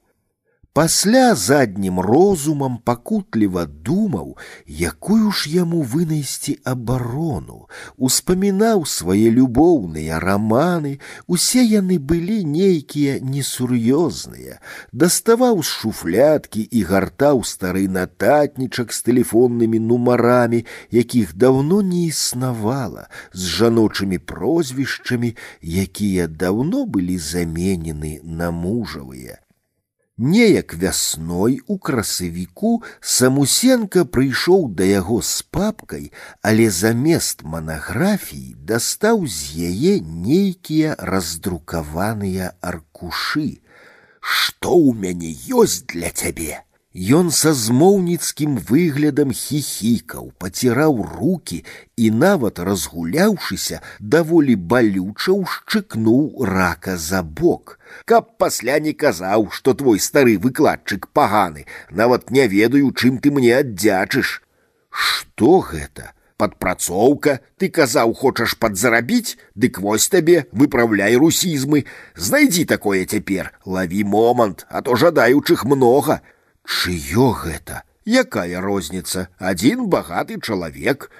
Пасля 0.79 1.35
заднім 1.35 1.99
розумам 1.99 2.77
пакутліва 2.77 3.65
думаў, 3.65 4.37
якую 4.67 5.31
ж 5.31 5.49
яму 5.51 5.81
вынайсці 5.83 6.53
абарону, 6.63 7.67
успамінаў 7.97 8.85
свае 8.87 9.27
любоўныя 9.39 10.19
раманы, 10.23 10.93
усе 11.27 11.65
яны 11.71 11.97
былі 12.11 12.37
нейкія 12.51 13.17
несур'ёзныя, 13.19 14.61
даставаў 14.93 15.59
з 15.63 15.73
шуфляткі 15.81 16.63
і 16.63 16.85
гартаў 16.93 17.43
стары 17.43 17.83
нататнічак 17.97 18.95
з 18.95 19.03
тэлефоннымі 19.09 19.83
нумарамі, 19.83 20.63
якіх 21.01 21.35
даўно 21.35 21.81
не 21.81 22.05
існавала, 22.07 23.11
з 23.33 23.51
жаночымі 23.57 24.23
прозвішчамі, 24.23 25.35
якія 25.59 26.31
даўно 26.31 26.87
былі 26.87 27.19
заменены 27.19 28.15
на 28.23 28.55
мужавыя. 28.63 29.42
Неяк 30.21 30.73
вясной 30.73 31.61
у 31.65 31.77
красавіку 31.79 32.71
самусенка 32.99 34.03
прыйшоў 34.03 34.65
да 34.75 34.83
яго 34.83 35.21
з 35.23 35.47
папкай, 35.47 36.11
але 36.43 36.65
замест 36.77 37.45
манаграфіі 37.47 38.51
дастаў 38.71 39.23
з 39.31 39.71
яе 39.71 39.93
нейкія 40.03 40.99
раздрукаваныя 40.99 42.51
аркушы. 42.59 43.63
Што 44.19 44.75
ў 44.75 44.91
мяне 45.07 45.31
ёсць 45.55 45.87
для 45.87 46.11
цябе? 46.11 46.67
Ён 47.15 47.27
са 47.29 47.51
змоўніцкім 47.53 48.55
выглядам 48.65 49.29
хіхікаў, 49.31 50.31
паціраў 50.41 51.03
руки 51.05 51.63
і 51.95 52.09
нават 52.09 52.57
разгуляўшыся, 52.57 53.77
даволі 54.01 54.55
балюча 54.55 55.35
ўшчыкнуў 55.37 56.49
рака 56.49 56.97
за 56.97 57.21
бок. 57.21 57.77
Каб 58.09 58.33
пасля 58.41 58.79
не 58.79 58.93
казаў, 58.93 59.51
што 59.53 59.75
твой 59.77 60.01
стары 60.01 60.39
выкладчык 60.41 61.05
паганы, 61.13 61.67
нават 61.91 62.31
не 62.31 62.47
ведаю, 62.47 62.89
чым 62.91 63.21
ты 63.21 63.29
мне 63.29 63.53
аддзячыш. 63.59 64.41
Што 64.89 65.59
гэта? 65.61 66.17
Падпрацоўка, 66.41 67.37
ты 67.61 67.69
казаў, 67.69 68.15
хочаш 68.17 68.57
падзарабіць, 68.57 69.37
дык 69.53 69.77
вось 69.77 70.09
табе 70.09 70.47
выпраўляй 70.51 71.21
русізмы. 71.21 71.85
Знайдзі 72.15 72.65
такое 72.65 73.05
цяпер, 73.05 73.53
лаві 73.65 74.03
момант, 74.03 74.65
а 74.69 74.81
то 74.81 74.95
жадаючых 74.95 75.65
многа. 75.65 76.21
Чыё 76.65 77.31
гэта? 77.33 77.83
Якая 78.05 78.61
розніца? 78.61 79.27
Адзін 79.37 79.87
багаты 79.89 80.39
чалавек. 80.41 81.11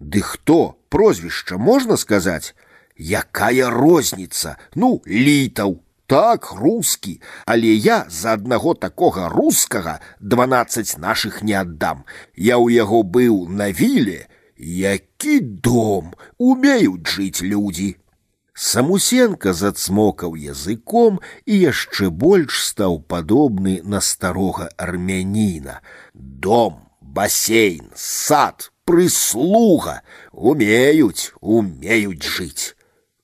Ды 0.00 0.20
хто? 0.20 0.76
Прозвішча 0.88 1.58
можна 1.58 1.96
сказаць? 1.96 2.54
Якая 2.96 3.70
розніца? 3.70 4.56
Ну, 4.74 5.02
літаў. 5.06 5.80
Так, 6.08 6.52
рускі, 6.56 7.20
але 7.44 7.66
я 7.66 8.06
за 8.08 8.32
аднаго 8.32 8.72
такога 8.72 9.28
рускага 9.28 10.00
дванаццаць 10.20 10.96
нашых 10.96 11.42
не 11.44 11.52
аддам. 11.52 12.08
Я 12.32 12.56
ў 12.56 12.72
яго 12.80 13.04
быў 13.04 13.44
на 13.52 13.68
віле, 13.68 14.24
які 14.56 15.40
дом 15.40 16.16
умеюць 16.40 17.04
жыць 17.04 17.44
людзі. 17.44 18.00
Самусенко 18.58 19.52
зацмокаў 19.54 20.34
языком 20.34 21.20
і 21.46 21.58
яшчэ 21.70 22.10
больш 22.10 22.58
стаў 22.66 22.98
падобны 23.06 23.78
на 23.84 24.00
старога 24.00 24.66
армяніна. 24.76 25.78
Дом, 26.14 26.90
басейн, 27.00 27.92
сад, 27.94 28.72
прыслуга 28.82 30.02
умеюць, 30.32 31.30
умеюць 31.40 32.26
жыць. 32.26 32.74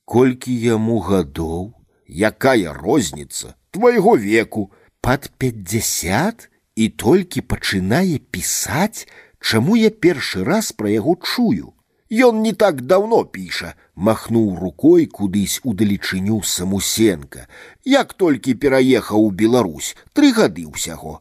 Колькі 0.04 0.54
яму 0.54 1.00
гадоў, 1.02 1.74
якая 2.06 2.70
розніца 2.72 3.56
твайго 3.74 4.14
веку 4.14 4.70
пад 5.00 5.30
пятьдесят 5.36 6.48
і 6.76 6.88
толькі 6.88 7.42
пачынае 7.42 8.22
пісаць, 8.30 9.10
чаму 9.40 9.74
я 9.74 9.90
першы 9.90 10.44
раз 10.44 10.70
пра 10.70 10.94
яго 10.94 11.18
чую. 11.18 11.74
Ён 12.10 12.42
не 12.42 12.52
так 12.52 12.82
давно 12.86 13.24
піша, 13.24 13.74
махнуў 13.96 14.58
рукой 14.60 15.06
кудысь 15.06 15.60
удалечыню 15.64 16.42
самусенка, 16.44 17.48
як 17.84 18.12
толькі 18.14 18.54
пераехаў 18.54 19.28
у 19.28 19.30
Беларусь, 19.30 19.96
тры 20.12 20.32
гады 20.32 20.66
ўсяго. 20.68 21.20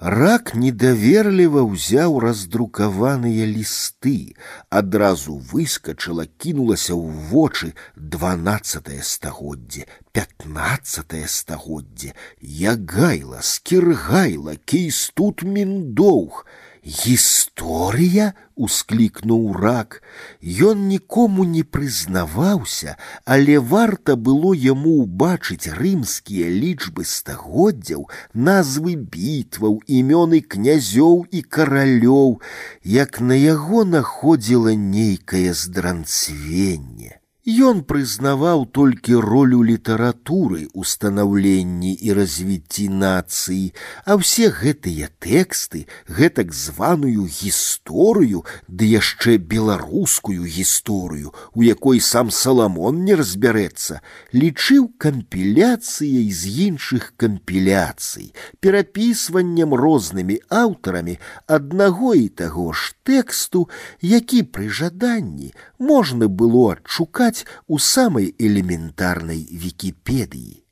Рак 0.00 0.50
недаверліва 0.58 1.62
ўзяў 1.64 2.18
раздрукаваныя 2.24 3.46
лісты, 3.46 4.34
адразу 4.68 5.36
выскачыла, 5.52 6.26
кінулася 6.26 6.92
ў 6.98 7.30
вочы 7.30 7.70
дванаццатае 7.94 9.00
стагоддзе, 9.00 9.86
пятнаццатае 10.12 11.24
стагоддзе, 11.30 12.12
ягайла, 12.42 13.40
скіргайла, 13.40 14.56
кейстут 14.66 15.46
міндоўг, 15.46 16.44
Гісторыя 16.88 18.34
усклікнуў 18.56 19.56
рак. 19.56 20.02
Ён 20.40 20.84
нікому 20.88 21.44
не 21.48 21.62
прызнаваўся, 21.64 22.96
але 23.24 23.56
варта 23.58 24.16
было 24.16 24.52
яму 24.52 24.92
ўбачыць 25.00 25.72
рымскія 25.80 26.52
лічбы 26.52 27.08
стагоддзяў, 27.08 28.04
назвы 28.34 29.00
бітваў, 29.16 29.80
імёны 29.88 30.44
князёў 30.44 31.24
і 31.32 31.42
каралёў, 31.42 32.40
як 32.84 33.20
на 33.20 33.34
яго 33.34 33.84
находзіла 33.88 34.76
нейкае 34.76 35.50
здранцвенне. 35.56 37.17
Ён 37.48 37.82
прызнаваў 37.84 38.62
толькі 38.72 39.20
ролю 39.20 39.60
літаратуры 39.68 40.64
ў 40.64 40.80
станаўленні 40.88 41.92
і 41.92 42.14
развіцці 42.16 42.88
нацыі, 42.88 43.76
а 44.08 44.16
ўсе 44.16 44.48
гэтыя 44.48 45.12
тэксты, 45.20 45.84
гэтак 46.08 46.56
званую 46.56 47.28
гісторыю, 47.28 48.48
ды 48.64 48.88
яшчэ 48.88 49.36
беларускую 49.36 50.48
гісторыю, 50.48 51.36
у 51.52 51.60
якой 51.60 52.00
сам 52.00 52.32
Саламон 52.32 53.04
не 53.04 53.12
разбярэцца, 53.12 54.00
лічыў 54.32 54.96
кампіляцыяй 54.96 56.32
з 56.32 56.48
іншых 56.72 57.12
кампіляцый, 57.20 58.32
перапісваннем 58.64 59.76
рознымі 59.76 60.40
аўтарамі 60.48 61.20
аднаго 61.44 62.16
і 62.16 62.32
таго 62.32 62.72
ж 62.72 62.96
тэксту, 63.04 63.68
які 64.00 64.48
пры 64.48 64.72
жаданні 64.72 65.52
можна 65.76 66.32
было 66.32 66.72
адшукаць 66.72 67.34
пісаць 67.38 67.46
у 67.66 67.78
самай 67.78 68.34
элементарнай 68.38 69.46
вікіпедыі. 69.50 70.64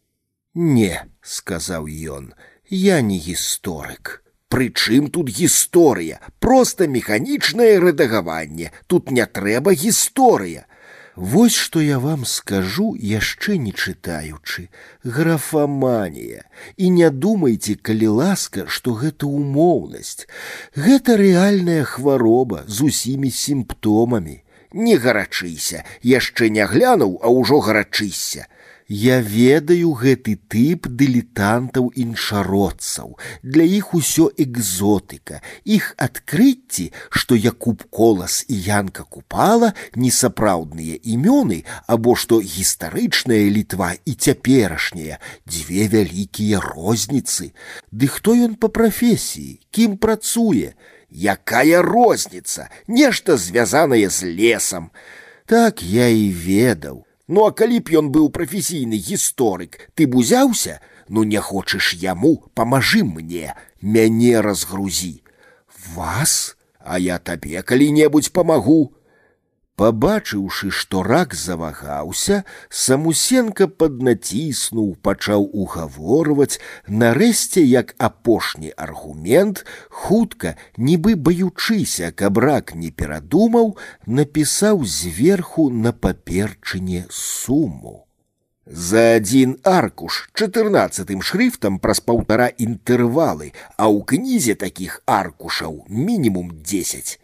Не, 0.55 1.05
сказаў 1.23 1.87
ён, 1.89 2.35
я 2.69 3.01
не 3.01 3.19
гісторык. 3.19 4.23
Прычым 4.49 5.09
тут 5.09 5.31
гісторыя, 5.31 6.21
проста 6.39 6.87
механічнае 6.87 7.79
рэдагаванне, 7.81 8.71
тут 8.87 9.11
не 9.11 9.25
трэба 9.25 9.73
гісторыя. 9.73 10.67
Вось 11.17 11.55
што 11.55 11.81
я 11.81 11.99
вам 11.99 12.25
скажу, 12.25 12.97
яшчэ 12.97 13.57
не 13.57 13.73
чытаючы, 13.73 14.69
графаманія. 15.05 16.45
І 16.77 16.91
не 16.91 17.11
думайце, 17.11 17.77
калі 17.77 18.09
ласка, 18.21 18.65
што 18.67 18.93
гэта 18.93 19.27
умоўнасць. 19.27 20.29
Гэта 20.77 21.17
рэальная 21.17 21.85
хвароба 21.85 22.65
з 22.67 22.93
усімі 22.93 23.31
сімптомамі 23.31 24.43
не 24.77 24.97
гарачыся, 24.97 25.85
яшчэ 26.03 26.49
не 26.49 26.67
глянуў, 26.67 27.21
а 27.23 27.29
ўжо 27.29 27.61
гарачыся. 27.61 28.49
Я 28.93 29.23
ведаю 29.25 29.95
гэты 29.97 30.35
тып 30.53 30.85
дылетантаў 30.85 31.93
іншародцаў. 31.97 33.17
Для 33.43 33.65
іх 33.65 33.95
усё 33.95 34.29
экзотыка. 34.37 35.41
Іх 35.65 35.95
адкрыцці, 35.97 36.93
што 37.09 37.33
Якуб 37.35 37.85
колас 37.89 38.45
і 38.49 38.59
янка 38.61 39.05
купала 39.09 39.73
несапраўдныя 39.97 41.01
імёны, 41.01 41.65
або 41.87 42.13
што 42.15 42.43
гістарычная 42.45 43.49
літва 43.49 43.97
і 44.05 44.13
цяперашняя 44.13 45.17
дзве 45.49 45.89
вялікія 45.89 46.61
розніцы. 46.61 47.55
Ды 47.93 48.13
хто 48.13 48.37
ён 48.37 48.61
па 48.61 48.69
прафесіі, 48.69 49.61
кім 49.71 49.97
працуе? 49.97 50.75
Якая 51.11 51.83
розніца, 51.83 52.71
нешта 52.89 53.37
звязанае 53.37 54.09
з 54.09 54.33
лесам. 54.33 54.91
Так 55.47 55.83
я 55.83 56.09
і 56.09 56.31
ведаў. 56.33 57.05
Ну 57.29 57.45
а 57.45 57.53
калі 57.53 57.81
б 57.81 57.97
ён 57.97 58.09
быў 58.13 58.29
прафесійны 58.29 58.99
гісторык, 58.99 59.89
ты 59.95 60.07
б 60.07 60.17
узяўся, 60.21 60.81
ну 61.09 61.25
не 61.25 61.41
хочаш 61.41 61.95
яму, 61.95 62.45
памажы 62.55 63.05
мне, 63.05 63.55
мяне 63.81 64.41
разгрузі. 64.41 65.23
Вас, 65.95 66.57
а 66.79 66.99
я 66.99 67.19
табе 67.19 67.63
калі-небудзь 67.63 68.29
памагу. 68.29 68.93
Пабачыўшы, 69.83 70.69
што 70.71 71.01
рак 71.03 71.33
завагаўся, 71.35 72.37
самусенка 72.81 73.67
паднаціснуў, 73.83 74.93
пачаў 75.09 75.47
угаворваць, 75.63 76.61
нарэшце, 77.03 77.65
як 77.65 77.91
апошні 78.09 78.71
аргумент, 78.77 79.65
хутка, 79.89 80.55
нібы 80.77 81.17
баючыся, 81.17 82.13
каб 82.13 82.39
рак 82.45 82.75
не 82.77 82.93
перадумаў, 82.93 83.75
напісаў 84.07 84.85
зверху 84.85 85.67
на 85.71 85.93
паперчыне 85.93 87.03
суму. 87.11 87.97
За 88.67 89.03
адзін 89.17 89.57
аркуш 89.67 90.21
чатырнаццатым 90.39 91.27
шрыфтам 91.27 91.83
праз 91.83 92.05
паўтара 92.07 92.53
інтэрвалы, 92.69 93.51
а 93.75 93.91
ў 93.91 94.07
кнізе 94.15 94.55
такіх 94.55 95.03
аркушаў 95.19 95.83
мінімум 95.89 96.55
дзесяць. 96.63 97.19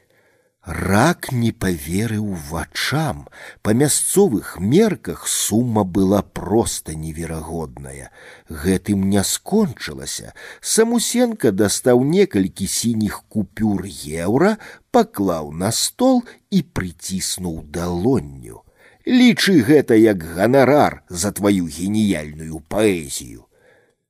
Рак 0.69 1.33
не 1.33 1.51
поверыў 1.51 2.35
вачам. 2.51 3.27
Па 3.63 3.73
мясцовых 3.73 4.59
мерках 4.61 5.27
сума 5.27 5.83
была 5.83 6.21
проста 6.21 6.95
неверагодная. 6.95 8.11
Гэтым 8.51 9.09
не 9.09 9.25
скончылася. 9.25 10.35
Самусенко 10.61 11.53
дастаў 11.53 12.05
некалькі 12.05 12.69
сініх 12.69 13.23
купюр 13.33 13.89
еўра, 13.89 14.59
паклаў 14.91 15.53
на 15.53 15.73
стол 15.73 16.25
і 16.51 16.61
прыціснуў 16.61 17.65
далонню. 17.65 18.61
Лічы 19.07 19.63
гэта 19.65 19.97
як 19.97 20.21
ганарар 20.21 21.01
за 21.09 21.33
тваю 21.33 21.65
геніяльную 21.65 22.61
паэзію. 22.69 23.49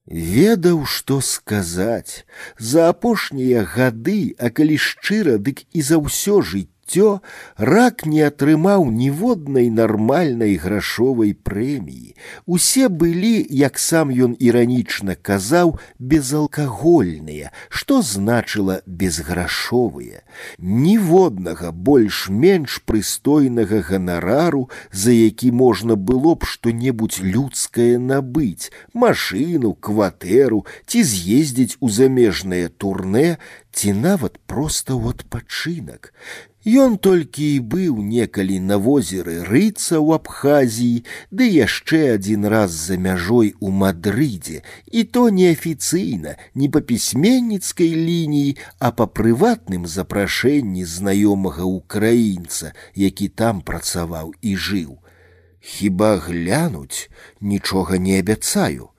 Ведаў, 0.09 0.85
што 0.87 1.21
сказаць. 1.21 2.25
За 2.57 2.89
апошнія 2.89 3.65
гады, 3.65 4.35
а 4.41 4.49
калі 4.49 4.79
шчыра, 4.79 5.37
дык 5.37 5.65
і 5.73 5.83
за 5.83 6.01
ўсё 6.01 6.41
жыццё 6.41 6.72
жыццё, 6.89 7.21
рак 7.57 8.07
не 8.07 8.23
атрымаў 8.23 8.91
ніводнай 8.91 9.71
нармальнай 9.71 10.57
грашовай 10.57 11.35
прэміі. 11.35 12.15
Усе 12.47 12.89
былі, 12.89 13.47
як 13.51 13.79
сам 13.79 14.11
ён 14.11 14.37
іранічна 14.39 15.15
казаў, 15.15 15.79
безалкагольныя, 15.99 17.53
што 17.69 18.03
значыла 18.03 18.81
безграшовыя. 18.87 20.23
Ніводнага 20.59 21.73
больш-менш 21.73 22.83
прыстойнага 22.87 23.83
ганарару, 23.83 24.71
за 24.93 25.13
які 25.13 25.53
можна 25.53 25.97
было 25.97 26.35
б 26.35 26.45
што-небудзь 26.45 27.21
людскае 27.21 27.99
набыць, 27.99 28.71
машыну, 28.95 29.75
кватэру 29.75 30.65
ці 30.87 31.03
з'ездзіць 31.03 31.77
у 31.81 31.89
замежнае 31.89 32.69
турне, 32.69 33.39
ці 33.73 33.93
нават 33.93 34.39
проста 34.47 34.97
ў 34.97 35.15
адпачынак. 35.15 36.13
Ён 36.64 36.96
толькі 36.96 37.44
і 37.44 37.60
быў 37.60 38.00
некалі 38.00 38.56
на 38.64 38.78
возеры 38.80 39.44
рыцца 39.44 40.00
ў 40.00 40.16
абхазіі, 40.16 41.04
ды 41.28 41.44
яшчэ 41.44 42.16
адзін 42.16 42.48
раз 42.48 42.72
за 42.72 42.96
мяжой 42.96 43.52
у 43.60 43.68
Мадрыдзе, 43.68 44.64
і 44.88 45.04
то 45.04 45.28
неафіцыйна, 45.28 46.40
не 46.56 46.70
па 46.72 46.80
пісьменніцкай 46.80 47.92
лініі, 47.92 48.56
а 48.80 48.96
па 48.96 49.12
прыватным 49.12 49.84
запрашэнні 49.92 50.88
знаёмага 50.88 51.68
ўкраінца, 51.68 52.72
які 52.96 53.28
там 53.28 53.60
працаваў 53.60 54.32
і 54.40 54.56
жыў. 54.56 55.04
Хіба 55.60 56.16
глянуць, 56.24 57.12
нічога 57.44 58.00
не 58.00 58.24
абяцаю. 58.24 58.93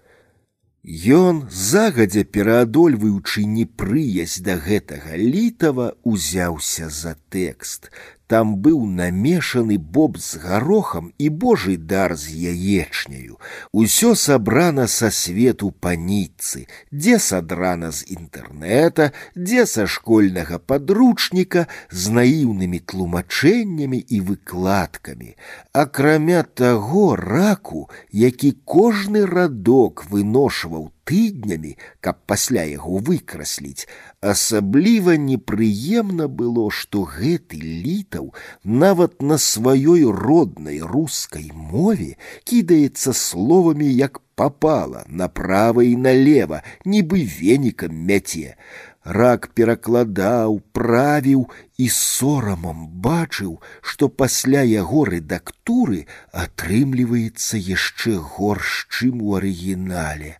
Ён, 0.84 1.48
загадзя 1.48 2.24
пераадольваючы 2.28 3.44
непрыязь 3.48 4.36
да 4.44 4.60
гэтага 4.60 5.16
літава, 5.16 5.96
узяўся 6.04 6.90
за 6.92 7.16
тэкст, 7.32 7.88
там 8.33 8.57
быў 8.61 8.85
намешаны 8.85 9.77
боб 9.77 10.17
з 10.21 10.37
гарохам 10.37 11.09
і 11.17 11.29
божий 11.29 11.77
дар 11.77 12.13
з 12.15 12.29
яечняю. 12.29 13.39
Усё 13.73 14.13
сабрана 14.13 14.85
са 14.87 15.09
свету 15.09 15.71
паніцы, 15.71 16.67
дзе 16.93 17.17
садрана 17.17 17.89
з 17.89 18.05
інтэрнэта, 18.05 19.09
дзе 19.33 19.65
са 19.65 19.87
школьнага 19.87 20.59
падручніка 20.59 21.65
з 21.89 22.13
наіўнымі 22.19 22.79
тлумачэннямі 22.85 23.97
і 23.97 24.21
выкладкамі. 24.29 25.33
Акрамя 25.73 26.43
таго 26.43 27.15
раку, 27.15 27.89
які 28.13 28.53
кожны 28.61 29.25
радок 29.25 30.05
выношваў 30.13 30.92
тыднямі, 31.09 31.73
каб 32.05 32.21
пасля 32.29 32.63
яго 32.69 33.01
выкрасліць, 33.09 33.87
асабліва 34.21 35.17
непрыемна 35.25 36.27
было, 36.41 36.69
што 36.79 37.03
гэты 37.03 37.59
літаў 37.59 38.31
нават 38.63 39.21
на 39.21 39.37
сваёй 39.49 40.05
роднай 40.23 40.79
рускай 40.95 41.51
мове 41.53 42.15
кідаецца 42.43 43.13
словамі 43.13 43.89
як 43.89 44.21
попала 44.39 45.03
направо 45.07 45.83
і 45.83 45.95
налево, 45.99 46.61
нібы 46.85 47.25
венікам 47.27 47.95
мяце. 48.11 48.55
Рак 49.03 49.47
перакладаў, 49.57 50.59
правіў 50.75 51.47
і 51.83 51.87
сорамам 51.95 52.85
бачыў, 53.05 53.57
што 53.81 54.09
пасля 54.21 54.61
яго 54.69 55.05
рэдактуры 55.11 56.03
атрымліваецца 56.43 57.59
яшчэ 57.69 58.19
горш, 58.35 58.85
чым 58.93 59.23
у 59.23 59.35
арыгінале 59.39 60.37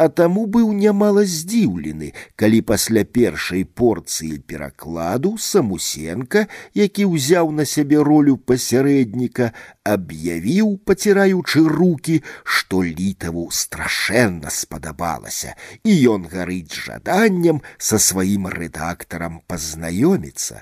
а 0.00 0.08
таму 0.12 0.44
быў 0.46 0.72
нямала 0.76 1.24
здзіўлены, 1.24 2.12
калі 2.36 2.60
пасля 2.70 3.02
першай 3.04 3.64
порцыі 3.64 4.38
перакладу 4.44 5.36
самусенка, 5.40 6.46
які 6.76 7.08
ўзяў 7.08 7.50
на 7.56 7.64
сябе 7.64 8.02
ролю 8.04 8.36
пасярэдніка, 8.36 9.52
аб'явіў, 9.84 10.76
паціраючы 10.84 11.64
руки, 11.64 12.20
што 12.44 12.82
літаву 12.84 13.48
страшэнна 13.50 14.52
спадабалася, 14.52 15.56
і 15.84 15.96
ён 16.12 16.28
гарыць 16.28 16.76
жаданнем 16.76 17.62
са 17.78 17.96
сваім 17.96 18.52
рэдактарам 18.52 19.40
пазнаёміцца. 19.48 20.60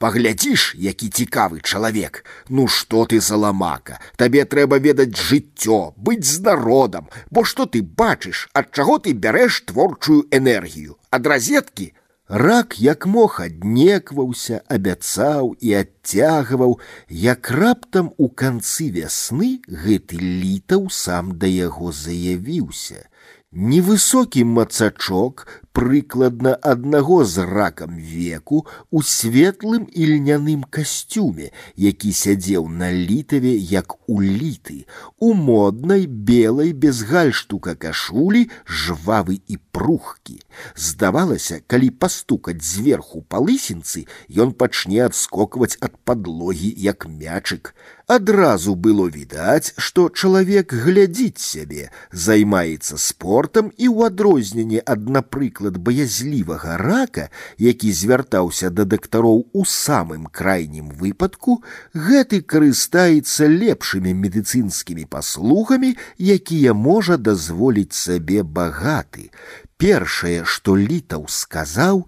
Паглядзіш, 0.00 0.74
які 0.76 1.08
цікавы 1.08 1.60
чалавек. 1.64 2.24
Ну 2.48 2.68
што 2.68 3.06
ты 3.08 3.20
заламака, 3.20 3.96
Табе 4.16 4.44
трэба 4.44 4.76
ведаць 4.76 5.16
жыццё, 5.16 5.96
быць 5.96 6.28
з 6.28 6.40
народам, 6.44 7.08
бо 7.30 7.44
што 7.44 7.64
ты 7.64 7.80
бачыш, 7.80 8.48
ад 8.52 8.72
чаго 8.76 8.98
ты 8.98 9.16
бярэш 9.16 9.62
творчую 9.72 10.28
энергію, 10.30 11.00
ад 11.10 11.26
разеткі, 11.26 11.94
Рак 12.28 12.74
як 12.80 13.06
мог 13.06 13.38
аднекваўся, 13.40 14.58
абяцаў 14.66 15.54
і 15.62 15.74
адцягваў, 15.80 16.80
як 17.08 17.50
раптам 17.54 18.10
у 18.18 18.26
канцы 18.28 18.90
вясны 18.90 19.62
гэты 19.70 20.18
літаў 20.18 20.90
сам 20.90 21.38
да 21.38 21.46
яго 21.46 21.92
заявіўся. 21.94 23.06
Невысокі 23.54 24.42
мацачок 24.42 25.46
прыкладна 25.76 26.54
аднаго 26.54 27.24
з 27.24 27.44
ракам 27.44 27.98
веку 28.00 28.64
у 28.90 29.02
светлым 29.02 29.84
і 29.92 30.06
льняным 30.12 30.64
касцюме, 30.70 31.50
які 31.76 32.12
сядзеў 32.16 32.68
на 32.68 32.88
літаве 32.92 33.52
як 33.52 33.98
уліты, 34.08 34.86
у 35.20 35.34
моднай 35.34 36.06
белай 36.06 36.72
без 36.72 37.02
гальштука 37.02 37.74
кашулі 37.74 38.48
жвавы 38.64 39.40
і 39.46 39.58
прухкі. 39.70 40.40
Здавалася, 40.72 41.60
калі 41.66 41.90
пастукаць 41.90 42.64
зверху 42.64 43.20
па 43.28 43.42
лысінцы, 43.44 44.06
ён 44.32 44.56
пачне 44.56 45.04
адскокваць 45.04 45.76
ад 45.84 46.00
падлогі 46.08 46.72
як 46.72 47.04
мячык. 47.04 47.74
Адразу 48.06 48.76
было 48.78 49.10
відаць, 49.10 49.74
што 49.76 50.08
чалавек 50.08 50.72
глядзіць 50.72 51.42
сябе, 51.42 51.90
займаецца 52.12 52.96
спортам 53.02 53.72
і 53.76 53.90
ў 53.90 54.14
адрозненне 54.14 54.78
ад, 54.86 55.10
напрыклад, 55.10 55.59
баязлівага 55.78 56.76
рака, 56.76 57.28
які 57.58 57.92
звяртаўся 57.92 58.70
да 58.70 58.84
дактароў 58.84 59.46
у 59.52 59.64
самым 59.64 60.26
крайнім 60.32 60.90
выпадку, 60.90 61.62
гэты 61.94 62.40
карыстаецца 62.42 63.48
лепшымі 63.48 64.14
медыцынскімі 64.14 65.04
паслугамі, 65.04 65.96
якія 66.18 66.74
можа 66.74 67.16
дазволіць 67.16 67.92
сабе 67.92 68.42
багаты. 68.42 69.30
Першае, 69.76 70.44
што 70.44 70.76
літаў 70.76 71.28
сказаў, 71.28 72.06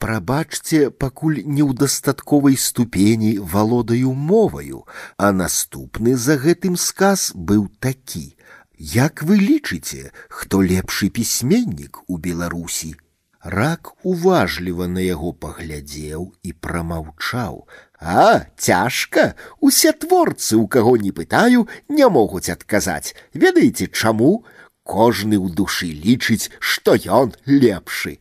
Прабачце, 0.00 0.88
пакуль 0.88 1.42
не 1.44 1.60
ў 1.60 1.76
дастатковай 1.76 2.56
ступені 2.56 3.36
валодаю 3.54 4.14
моваю, 4.16 4.86
а 5.20 5.28
наступны 5.28 6.16
за 6.16 6.40
гэтым 6.40 6.80
сказ 6.80 7.32
быў 7.36 7.68
такі: 7.84 8.33
Як 8.78 9.22
вы 9.22 9.36
лічыце, 9.36 10.10
хто 10.28 10.62
лепшы 10.64 11.10
пісьменнік 11.10 12.04
у 12.08 12.16
Беларусі? 12.16 12.94
Рак 13.42 13.92
уважліва 14.04 14.86
на 14.88 15.00
яго 15.00 15.32
паглядзеў 15.32 16.32
і 16.42 16.52
прамаўчаў: 16.52 17.66
А 18.00 18.44
цяжка, 18.56 19.34
усе 19.60 19.92
творцы, 19.92 20.56
у 20.56 20.66
каго 20.66 20.96
не 20.96 21.12
пытаю, 21.12 21.68
не 21.88 22.08
могуць 22.08 22.48
адказаць. 22.48 23.14
Ведаеце 23.32 23.88
чаму? 23.88 24.44
Кожны 24.84 25.36
ў 25.36 25.52
душы 25.52 25.92
лічыць, 25.92 26.50
што 26.58 26.96
ён 26.96 27.32
лепшы. 27.44 28.18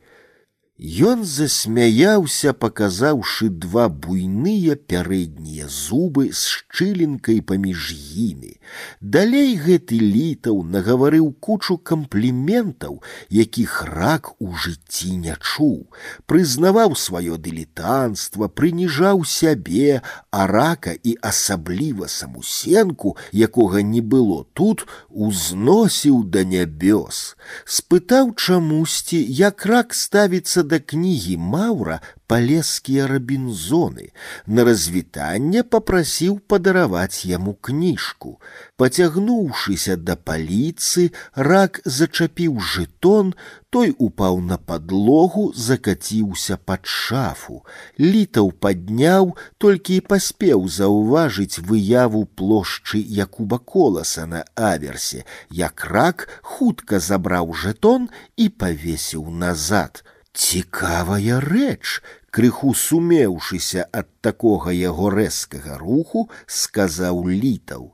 Ён 0.80 1.26
засмяяўся, 1.28 2.54
паказаўшы 2.56 3.50
два 3.52 3.90
буйныя 3.92 4.78
пярэднія 4.80 5.68
зубы 5.68 6.32
з 6.32 6.40
шчылінкай 6.48 7.42
паміж 7.44 7.92
імі. 8.16 8.56
Далей 9.02 9.60
гэты 9.60 10.00
літаў 10.00 10.64
нагаварыў 10.64 11.34
кучу 11.44 11.76
кампліментаў, 11.76 13.04
якіх 13.28 13.84
рак 13.92 14.32
у 14.40 14.56
жыцці 14.56 15.18
не 15.20 15.36
чуў, 15.36 15.92
прызнаваў 16.32 16.96
сваё 16.96 17.36
дылетанства, 17.36 18.48
прыніжаў 18.48 19.28
сябе, 19.28 20.00
а 20.32 20.48
рака 20.48 20.96
і 20.96 21.18
асабліва 21.20 22.08
самусенку, 22.08 23.18
якога 23.34 23.84
не 23.84 24.00
было 24.00 24.48
тут, 24.54 24.88
узносіў 25.10 26.24
да 26.24 26.48
нябёс. 26.48 27.36
Спытаў 27.68 28.32
чамусьці, 28.40 29.20
як 29.20 29.66
рак 29.66 29.92
ставіцца 29.92 30.64
да 30.70 30.73
кнігі 30.74 31.38
Маўра 31.38 32.02
палескія 32.28 33.08
рабінзоны. 33.08 34.10
На 34.46 34.64
развітанне 34.64 35.64
попрасіў 35.64 36.40
падараваць 36.48 37.26
яму 37.26 37.54
кніжку. 37.54 38.38
Пацягнуўшыся 38.78 39.98
да 39.98 40.16
паліцы, 40.16 41.12
рак 41.36 41.82
зачапіў 41.86 42.60
жытон, 42.60 43.34
той 43.70 43.94
упаў 43.98 44.40
на 44.42 44.58
падлогу, 44.58 45.54
закаціўся 45.56 46.58
пад 46.58 46.86
шафу. 46.86 47.66
Літаў 48.00 48.52
падняў, 48.52 49.36
толькі 49.58 49.98
і 49.98 50.06
паспеў 50.06 50.68
заўважыць 50.68 51.62
выяву 51.62 52.26
плошчы 52.26 53.02
Якуба 53.26 53.58
коласа 53.58 54.26
на 54.26 54.46
аверсе, 54.56 55.26
як 55.50 55.86
рак 55.86 56.30
хутка 56.42 57.00
забраў 57.00 57.54
жэтон 57.54 58.10
і 58.38 58.50
павесіў 58.50 59.30
назад. 59.30 60.04
Цікавая 60.34 61.40
рэч, 61.44 62.02
крыху 62.32 62.74
сумеўшыся 62.74 63.86
ад 63.92 64.08
такога 64.22 64.72
яго 64.72 65.10
рэзкага 65.10 65.78
руху, 65.82 66.30
сказаў 66.46 67.26
літаў: 67.28 67.90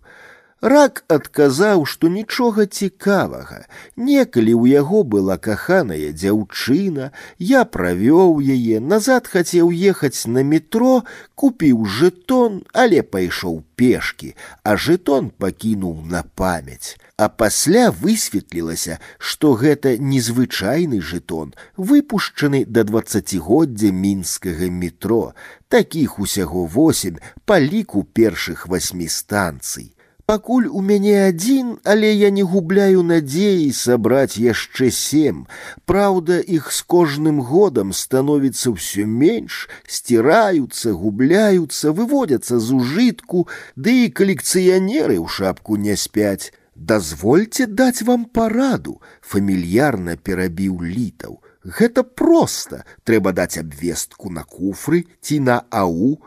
Рак 0.62 1.04
адказаў, 1.14 1.86
што 1.86 2.10
нічога 2.10 2.66
цікавага. 2.66 3.58
Некалі 3.96 4.54
ў 4.58 4.82
яго 4.82 5.04
была 5.04 5.38
каханая 5.38 6.10
дзяўчына, 6.16 7.12
я 7.38 7.62
правёў 7.66 8.42
яе, 8.42 8.80
назад 8.80 9.28
хацеў 9.28 9.70
ехаць 9.70 10.26
на 10.26 10.42
метро, 10.42 11.04
купіў 11.36 11.86
жэтон, 11.86 12.64
але 12.74 13.04
пайшоў 13.04 13.62
пешкі, 13.76 14.34
а 14.64 14.74
жэтон 14.76 15.30
пакінуў 15.30 16.02
на 16.16 16.24
памяць. 16.36 16.98
А 17.20 17.30
пасля 17.30 17.92
высветлілася, 17.92 19.00
што 19.18 19.54
гэта 19.54 19.96
незвычайны 19.98 21.00
жэтон, 21.00 21.56
выпушчаны 21.78 22.66
да 22.68 22.84
дваццацігоддзя 22.84 23.92
мінскага 23.92 24.70
метро. 24.70 25.34
Такіх 25.70 26.20
усяго 26.20 26.66
восем 26.66 27.20
па 27.46 27.60
ліку 27.60 28.04
першых 28.04 28.68
васьмі 28.68 29.08
станцый. 29.08 29.96
Пакуль 30.26 30.66
у 30.66 30.82
мяне 30.82 31.28
адзін, 31.28 31.78
але 31.84 32.10
я 32.12 32.32
не 32.34 32.42
губляю 32.42 33.04
надзеі 33.06 33.68
сабраць 33.78 34.42
яшчэ 34.42 34.90
сем. 34.90 35.46
Праўда, 35.86 36.40
іх 36.42 36.72
з 36.74 36.82
кожным 36.94 37.44
годам 37.46 37.94
становіцца 37.94 38.74
ўсё 38.74 39.06
менш, 39.06 39.70
сціраюцца, 39.86 40.98
губляюцца, 40.98 41.94
выводзяцца 41.94 42.58
з 42.58 42.74
ужытку, 42.74 43.46
ды 43.78 44.10
і 44.10 44.14
калекцыянеры 44.18 45.22
ў 45.22 45.30
шапку 45.30 45.78
не 45.78 45.94
спяць. 45.94 46.50
Дазвольце 46.80 47.68
даць 47.68 48.04
вам 48.04 48.26
параду, 48.26 49.02
фамільярна 49.22 50.18
перабіў 50.18 50.82
літаў. 50.84 51.40
Гэта 51.64 52.04
проста, 52.04 52.84
трэба 53.04 53.32
даць 53.32 53.58
абвестку 53.58 54.30
на 54.30 54.44
куфры 54.44 55.06
ці 55.22 55.40
на 55.40 55.64
ау. 55.72 56.20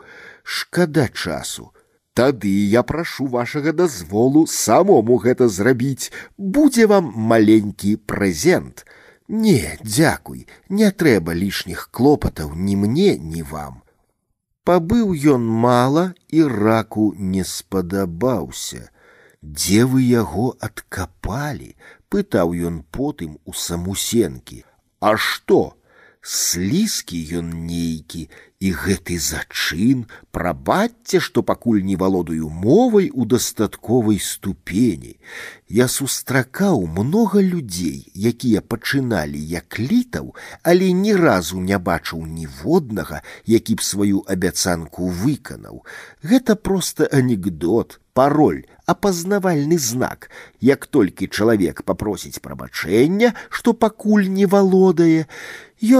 Шкада 0.43 1.07
часу. 1.07 1.69
Тады 2.13 2.49
я 2.49 2.81
прашу 2.83 3.27
вашага 3.27 3.71
дазволу 3.71 4.47
самому 4.47 5.17
гэта 5.23 5.47
зрабіць, 5.47 6.11
будзе 6.37 6.87
вам 6.91 7.13
маленькі 7.15 7.95
прэзент. 7.95 8.83
Не, 9.29 9.77
дзякуй, 9.83 10.47
не 10.69 10.89
трэба 10.91 11.37
лішніх 11.37 11.87
клопатаў 11.93 12.57
ні 12.57 12.75
мне, 12.75 13.15
ні 13.17 13.45
вам. 13.45 13.85
Пабыў 14.65 15.13
ён 15.13 15.45
мала 15.45 16.13
і 16.27 16.43
раку 16.43 17.13
не 17.15 17.45
спадабаўся. 17.45 18.89
Дзе 19.43 19.85
вы 19.85 20.03
яго 20.03 20.55
адкапалі? 20.59 21.75
пытаў 22.09 22.53
ён 22.69 22.81
потым 22.97 23.37
у 23.45 23.53
самусенкі. 23.53 24.63
А 24.99 25.15
што? 25.15 25.75
Слізкі 26.21 27.19
ён 27.39 27.51
нейкі, 27.65 28.27
і 28.59 28.71
гэты 28.75 29.15
зачын 29.23 30.03
прабачце 30.35 31.19
што 31.23 31.43
пакуль 31.49 31.79
не 31.89 31.95
валодаю 31.99 32.49
мовай 32.63 33.07
у 33.13 33.25
дастатковай 33.33 34.19
ступені 34.19 35.15
я 35.79 35.87
сустракаў 35.93 36.83
многа 36.97 37.43
людзей 37.45 38.11
якія 38.31 38.61
пачыналі 38.73 39.39
як 39.53 39.79
літаў 39.79 40.35
але 40.63 40.91
ні 41.03 41.15
разу 41.15 41.63
не 41.69 41.79
бачыў 41.91 42.25
ніводнага 42.27 43.23
які 43.55 43.79
б 43.79 43.87
сваю 43.91 44.25
абяцанку 44.27 45.07
выканаў 45.23 45.85
гэта 46.33 46.59
просто 46.59 47.07
анекдот 47.21 47.99
пароль 48.11 48.65
апазнавальны 48.85 49.77
знак 49.77 50.29
як 50.59 50.87
толькі 50.87 51.31
чалавек 51.31 51.83
папросіць 51.83 52.43
прабачэння 52.43 53.33
што 53.49 53.73
пакуль 53.73 54.27
не 54.27 54.45
валодае 54.45 55.27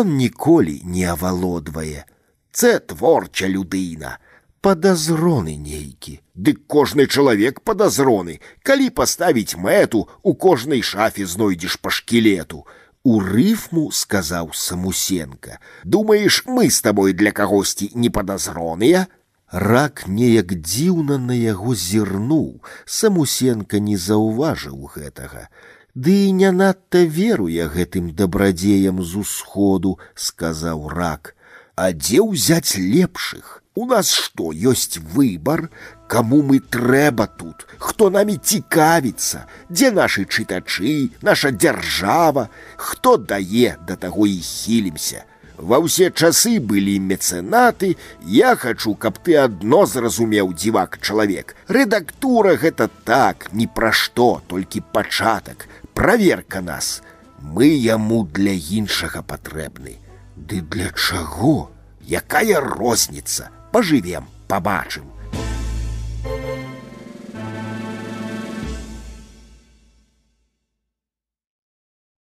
ён 0.04 0.16
ніколі 0.18 0.82
не 0.84 1.06
авалодвае 1.16 2.08
Це 2.52 2.80
творча 2.80 3.48
людина. 3.48 4.18
Падазроны 4.62 5.56
нейкі. 5.56 6.20
Дык 6.36 6.68
кожны 6.68 7.08
чалавек 7.08 7.62
падазроны, 7.64 8.42
калі 8.68 8.90
паставіць 8.92 9.56
мэту, 9.56 10.10
у 10.22 10.36
кожнай 10.36 10.84
шафе 10.84 11.24
знойдзеш 11.24 11.80
па 11.80 11.88
шкілету. 11.88 12.66
У 13.08 13.24
рыфму 13.24 13.88
сказаў 13.96 14.52
самусенка: 14.52 15.64
думаеш, 15.86 16.44
мы 16.46 16.68
з 16.70 16.82
табой 16.82 17.14
для 17.14 17.32
кагосьці 17.32 17.92
не 17.96 18.10
падазроныя? 18.10 19.08
Рак 19.54 20.04
неяк 20.08 20.54
дзіўна 20.62 21.18
на 21.18 21.34
яго 21.34 21.74
зірнуў, 21.74 22.62
самусенка 22.86 23.80
не 23.82 23.98
заўважыў 23.98 24.92
гэтага. 24.94 25.50
Ды 25.96 26.14
і 26.30 26.34
не 26.38 26.52
надта 26.54 27.02
веруе 27.04 27.66
гэтым 27.74 28.14
дабрадзеям 28.14 29.02
з 29.02 29.26
усходу, 29.26 29.98
сказаў 30.14 30.88
рак. 30.94 31.34
А 31.76 31.90
дзе 31.98 32.22
ўзяць 32.22 32.78
лепшых? 32.78 33.64
У 33.74 33.86
нас 33.90 34.12
што 34.12 34.52
ёсць 34.52 35.02
выбар, 35.16 35.70
каму 36.12 36.42
мы 36.44 36.60
трэба 36.60 37.26
тут, 37.26 37.66
хто 37.80 38.10
намі 38.14 38.36
цікавіцца, 38.38 39.46
дзе 39.70 39.90
нашы 39.96 40.26
чытачы, 40.26 41.10
наша 41.22 41.50
дзяржава, 41.56 42.50
хто 42.76 43.18
дае 43.18 43.78
да 43.88 43.96
таго 43.96 44.28
і 44.28 44.38
хілімся. 44.38 45.24
Ва 45.60 45.78
ўсе 45.84 46.08
часы 46.16 46.56
былі 46.64 46.96
мецэнаты, 47.04 47.96
я 48.24 48.56
хачу, 48.56 48.96
каб 48.96 49.20
ты 49.20 49.36
адно 49.36 49.84
зразумеў 49.86 50.54
дзівак 50.56 51.00
чалавек. 51.04 51.56
Рэдактура 51.68 52.56
гэта 52.56 52.88
так, 53.04 53.50
ні 53.52 53.68
пра 53.68 53.92
што, 53.92 54.42
толькі 54.48 54.86
пачатак, 54.96 55.68
праверка 55.94 56.62
нас. 56.62 57.02
Мы 57.42 57.76
яму 57.76 58.24
для 58.24 58.56
іншага 58.56 59.20
патрэбны. 59.22 60.00
Ды 60.36 60.62
для 60.64 60.92
чаго? 60.96 61.70
Якая 62.08 62.64
розніца? 62.64 63.52
Пажывем, 63.76 64.32
пабачым. 64.48 65.12